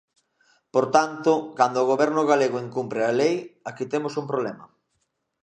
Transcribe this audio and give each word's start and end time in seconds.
Por 0.73 0.85
tanto, 0.95 1.31
cando 1.57 1.77
o 1.79 1.89
Goberno 1.91 2.21
galego 2.31 2.63
incumpre 2.67 3.01
a 3.09 3.15
lei, 3.19 3.35
aquí 3.69 3.85
temos 3.93 4.13
un 4.21 4.25
problema. 4.31 4.65